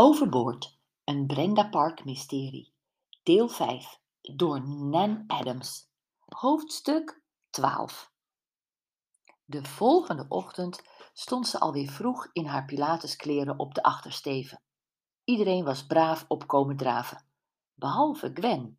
[0.00, 2.72] Overboord, een Brenda Park mysterie.
[3.22, 5.88] Deel 5, door Nan Adams.
[6.26, 8.12] Hoofdstuk 12.
[9.44, 10.82] De volgende ochtend
[11.12, 14.62] stond ze alweer vroeg in haar pilateskleren op de achtersteven.
[15.24, 17.24] Iedereen was braaf opkomen draven,
[17.74, 18.78] behalve Gwen.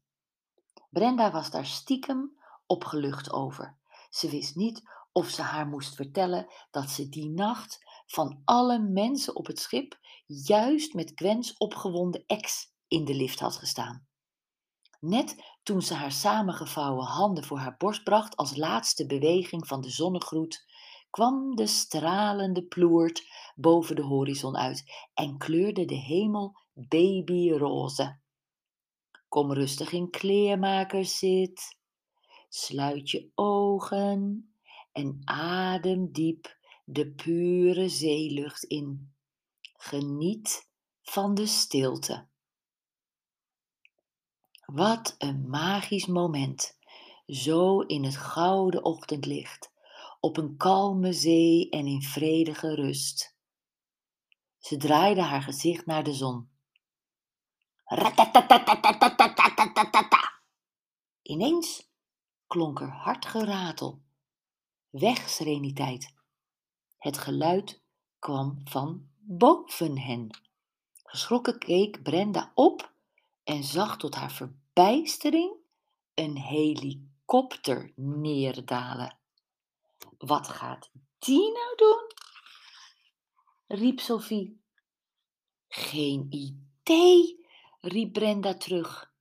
[0.89, 3.77] Brenda was daar stiekem opgelucht over.
[4.09, 9.35] Ze wist niet of ze haar moest vertellen dat ze die nacht van alle mensen
[9.35, 14.07] op het schip juist met Gwens opgewonden ex in de lift had gestaan.
[14.99, 19.89] Net toen ze haar samengevouwen handen voor haar borst bracht als laatste beweging van de
[19.89, 20.65] zonnegroet,
[21.09, 28.19] kwam de stralende ploert boven de horizon uit en kleurde de hemel babyroze.
[29.27, 31.77] Kom rustig in kleermakerszit,
[32.49, 34.48] sluit je ogen
[34.99, 39.13] en adem diep de pure zeelucht in.
[39.73, 40.69] Geniet
[41.01, 42.27] van de stilte.
[44.65, 46.77] Wat een magisch moment,
[47.27, 49.71] zo in het gouden ochtendlicht,
[50.19, 53.37] op een kalme zee en in vredige rust.
[54.57, 56.49] Ze draaide haar gezicht naar de zon.
[61.21, 61.89] Ineens
[62.47, 64.07] klonk er hard geratel.
[64.89, 66.13] Weg, sereniteit.
[66.97, 67.81] Het geluid
[68.19, 70.37] kwam van boven hen.
[71.03, 72.93] Geschrokken keek Brenda op
[73.43, 75.53] en zag tot haar verbijstering
[76.13, 79.17] een helikopter neerdalen.
[80.17, 82.11] Wat gaat die nou doen?
[83.67, 84.61] riep Sophie.
[85.67, 87.47] Geen idee,
[87.81, 89.13] riep Brenda terug,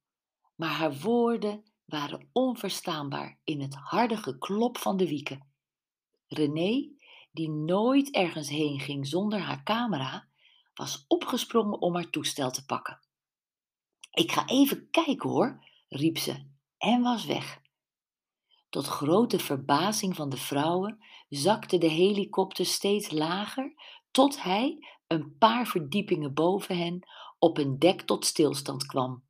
[0.54, 5.47] maar haar woorden waren onverstaanbaar in het harde geklop van de wieken.
[6.28, 6.96] René
[7.32, 10.28] die nooit ergens heen ging zonder haar camera,
[10.74, 13.00] was opgesprongen om haar toestel te pakken.
[14.10, 16.46] Ik ga even kijken hoor, riep ze
[16.78, 17.60] en was weg.
[18.68, 23.74] Tot grote verbazing van de vrouwen zakte de helikopter steeds lager
[24.10, 29.27] tot hij, een paar verdiepingen boven hen, op een dek tot stilstand kwam.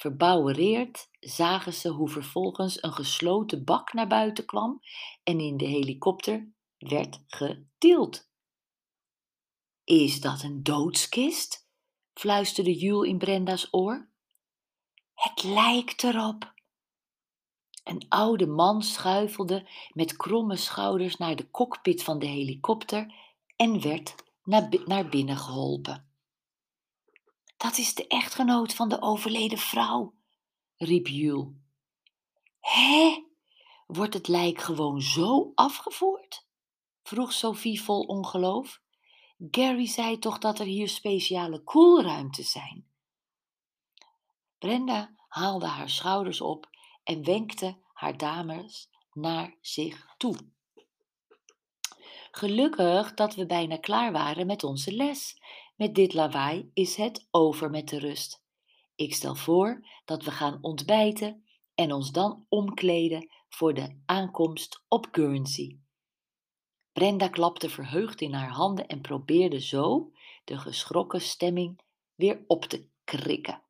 [0.00, 4.80] Verbouwereerd zagen ze hoe vervolgens een gesloten bak naar buiten kwam
[5.22, 8.28] en in de helikopter werd getild.
[9.84, 11.68] Is dat een doodskist?
[12.14, 14.10] fluisterde Jules in Brenda's oor.
[15.14, 16.54] Het lijkt erop.
[17.84, 23.14] Een oude man schuifelde met kromme schouders naar de cockpit van de helikopter
[23.56, 24.14] en werd
[24.84, 26.09] naar binnen geholpen.
[27.60, 30.14] Dat is de echtgenoot van de overleden vrouw,
[30.76, 31.48] riep Jules.
[32.60, 33.24] Hé,
[33.86, 36.46] wordt het lijk gewoon zo afgevoerd?
[37.02, 38.80] vroeg Sophie vol ongeloof.
[39.50, 42.86] Gary zei toch dat er hier speciale koelruimtes zijn?
[44.58, 46.68] Brenda haalde haar schouders op
[47.04, 50.36] en wenkte haar dames naar zich toe.
[52.30, 55.38] Gelukkig dat we bijna klaar waren met onze les.
[55.80, 58.42] Met dit lawaai is het over met de rust.
[58.94, 65.08] Ik stel voor dat we gaan ontbijten en ons dan omkleden voor de aankomst op
[65.12, 65.78] Guernsey.
[66.92, 70.12] Brenda klapte verheugd in haar handen en probeerde zo
[70.44, 71.80] de geschrokken stemming
[72.14, 73.62] weer op te krikken.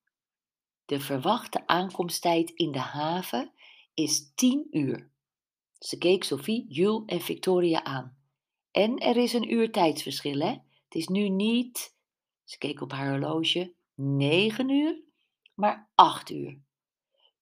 [0.85, 3.53] De verwachte aankomsttijd in de haven
[3.95, 5.11] is tien uur.
[5.79, 8.17] Ze keek Sophie, Jules en Victoria aan.
[8.71, 10.51] En er is een uur tijdsverschil, hè?
[10.85, 11.99] Het is nu niet,
[12.51, 15.01] ze keek op haar horloge, negen uur,
[15.55, 16.59] maar acht uur.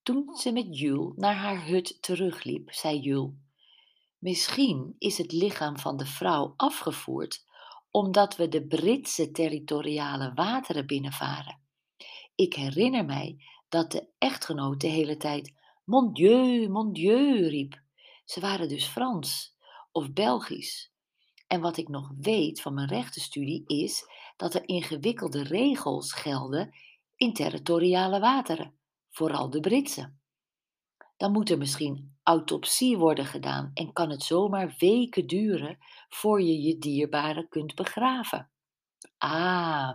[0.02, 3.32] Toen ze met Jules naar haar hut terugliep, zei Jules:
[4.18, 7.46] Misschien is het lichaam van de vrouw afgevoerd
[7.90, 11.58] omdat we de Britse territoriale wateren binnenvaren.
[12.34, 15.54] Ik herinner mij dat de echtgenoot de hele tijd
[15.84, 17.80] Mon Dieu, mon Dieu riep.
[18.24, 19.56] Ze waren dus Frans
[19.92, 20.92] of Belgisch.
[21.46, 24.04] En wat ik nog weet van mijn rechtenstudie is
[24.38, 26.74] dat er ingewikkelde regels gelden
[27.16, 28.78] in territoriale wateren,
[29.10, 30.16] vooral de Britse
[31.18, 36.62] dan moet er misschien autopsie worden gedaan en kan het zomaar weken duren voor je
[36.62, 38.50] je dierbare kunt begraven.
[39.16, 39.90] Ah,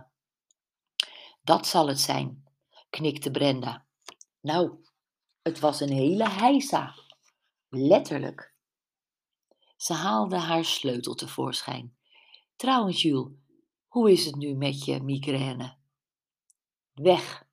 [1.42, 2.44] dat zal het zijn,
[2.90, 3.86] knikte Brenda.
[4.40, 4.84] Nou,
[5.42, 6.94] het was een hele heisa.
[7.68, 8.54] Letterlijk.
[9.76, 11.96] Ze haalde haar sleutel tevoorschijn.
[12.56, 13.32] Trouwens, Jules,
[13.94, 15.76] hoe is het nu met je migraine?
[16.92, 17.46] Weg.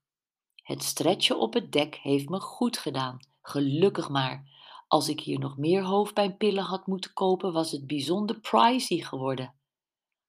[0.55, 3.19] Het stretchen op het dek heeft me goed gedaan.
[3.41, 4.49] Gelukkig maar.
[4.87, 9.53] Als ik hier nog meer hoofdpijnpillen had moeten kopen, was het bijzonder pricey geworden.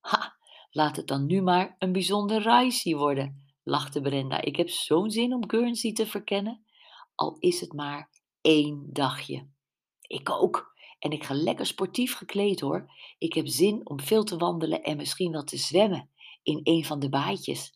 [0.01, 0.37] Ha,
[0.71, 4.41] Laat het dan nu maar een bijzonder reisje worden, lachte Brenda.
[4.41, 6.65] Ik heb zo'n zin om Guernsey te verkennen,
[7.15, 8.11] al is het maar
[8.41, 9.49] één dagje.
[10.01, 10.72] Ik ook.
[11.03, 12.93] En ik ga lekker sportief gekleed hoor.
[13.19, 16.11] Ik heb zin om veel te wandelen en misschien wel te zwemmen
[16.43, 17.75] in een van de baaitjes.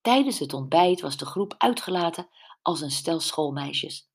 [0.00, 2.28] Tijdens het ontbijt was de groep uitgelaten
[2.62, 4.10] als een stel schoolmeisjes.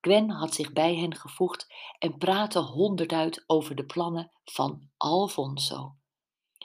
[0.00, 5.94] Gwen had zich bij hen gevoegd en praatte honderd over de plannen van Alfonso.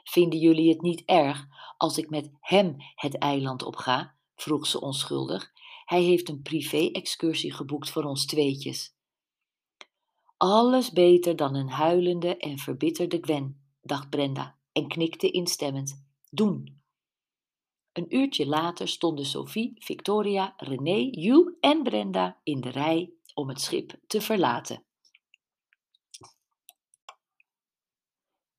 [0.04, 1.46] Vinden jullie het niet erg
[1.78, 4.16] als ik met hem het eiland op ga?
[4.36, 5.52] vroeg ze onschuldig.
[5.86, 8.98] Hij heeft een privé-excursie geboekt voor ons tweetjes.
[10.40, 16.06] Alles beter dan een huilende en verbitterde Gwen, dacht Brenda en knikte instemmend.
[16.30, 16.82] Doen.
[17.94, 23.62] Een uurtje later stonden Sophie, Victoria, René, Jules en Brenda in de rij om het
[23.62, 24.84] schip te verlaten.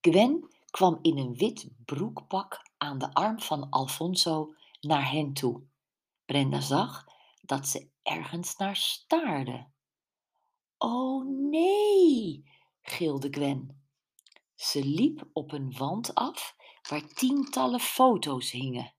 [0.01, 5.63] Gwen kwam in een wit broekpak aan de arm van Alfonso naar hen toe.
[6.25, 7.05] Brenda zag
[7.43, 9.67] dat ze ergens naar staarde.
[10.83, 12.45] Oh nee,
[12.83, 13.83] gilde Gwen.
[14.55, 16.57] Ze liep op een wand af
[16.89, 18.95] waar tientallen foto's hingen.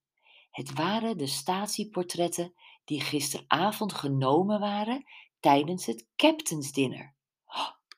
[0.51, 2.53] Het waren de statieportretten
[2.85, 5.03] die gisteravond genomen waren
[5.39, 7.15] tijdens het Captain's Dinner.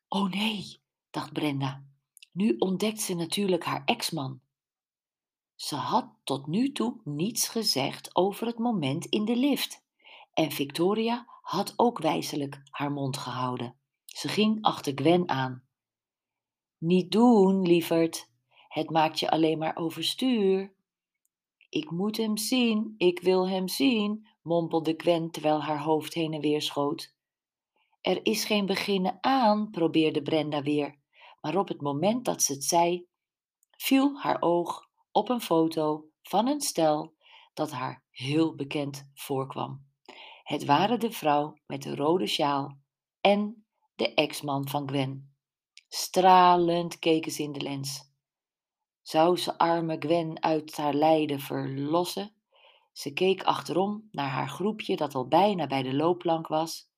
[0.07, 1.85] Oh nee, dacht Brenda.
[2.31, 4.41] Nu ontdekt ze natuurlijk haar ex-man.
[5.55, 9.83] Ze had tot nu toe niets gezegd over het moment in de lift.
[10.33, 13.75] En Victoria had ook wijselijk haar mond gehouden.
[14.05, 15.63] Ze ging achter Gwen aan.
[16.77, 18.31] Niet doen, lieverd.
[18.67, 20.73] Het maakt je alleen maar overstuur.
[21.69, 26.41] Ik moet hem zien, ik wil hem zien, mompelde Gwen terwijl haar hoofd heen en
[26.41, 27.15] weer schoot.
[28.01, 30.95] Er is geen beginnen aan, probeerde Brenda weer,
[31.41, 33.07] maar op het moment dat ze het zei,
[33.77, 37.13] viel haar oog op een foto van een stel
[37.53, 39.92] dat haar heel bekend voorkwam.
[40.43, 42.77] Het waren de vrouw met de rode sjaal
[43.21, 45.35] en de ex-man van Gwen.
[45.87, 48.11] Stralend keken ze in de lens.
[49.01, 52.35] Zou ze arme Gwen uit haar lijden verlossen?
[52.91, 56.89] Ze keek achterom naar haar groepje dat al bijna bij de loopplank was.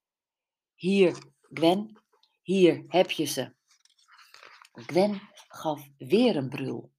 [0.76, 2.02] Hier, Gwen,
[2.42, 3.56] hier heb je ze.
[4.72, 6.94] Gwen gaf weer een brul.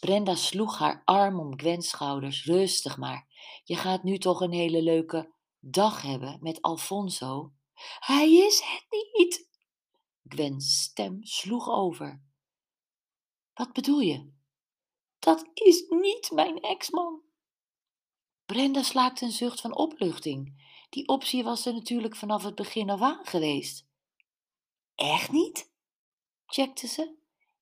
[0.00, 2.44] Brenda sloeg haar arm om Gwen's schouders.
[2.44, 3.26] Rustig maar.
[3.64, 7.52] Je gaat nu toch een hele leuke dag hebben met Alfonso.
[7.98, 9.48] Hij is het niet.
[10.28, 12.22] Gwen's stem sloeg over.
[13.54, 14.32] Wat bedoel je?
[15.18, 17.22] Dat is niet mijn ex-man.
[18.46, 20.68] Brenda slaakte een zucht van opluchting.
[20.90, 23.86] Die optie was er natuurlijk vanaf het begin af aan geweest.
[24.94, 25.72] Echt niet?
[26.46, 27.16] checkte ze.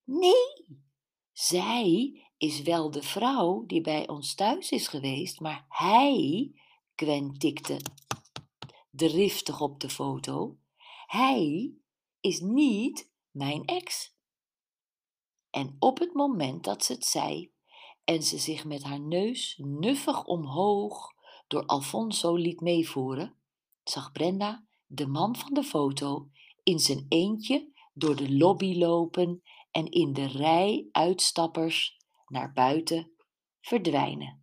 [0.05, 0.79] Nee,
[1.33, 6.53] zij is wel de vrouw die bij ons thuis is geweest, maar hij,
[7.01, 7.81] Gwen tikte
[8.91, 10.57] driftig op de foto,
[11.07, 11.73] hij
[12.21, 14.17] is niet mijn ex.
[15.51, 17.53] En op het moment dat ze het zei
[18.05, 21.15] en ze zich met haar neus nuffig omhoog
[21.47, 23.37] door Alfonso liet meevoeren,
[23.83, 26.29] zag Brenda de man van de foto
[26.63, 31.97] in zijn eentje door de lobby lopen en in de rij uitstappers
[32.27, 33.13] naar buiten
[33.61, 34.38] verdwijnen.